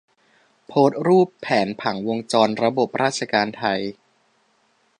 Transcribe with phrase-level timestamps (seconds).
[0.67, 3.79] โพสรูปแผนผังวงจรระบบราชการไทย